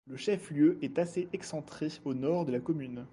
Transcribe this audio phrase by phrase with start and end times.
[0.07, 3.05] Le chef-lieu est assez excentré au nord de la commune.